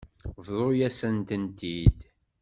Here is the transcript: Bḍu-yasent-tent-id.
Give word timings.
Bḍu-yasent-tent-id. 0.35 1.99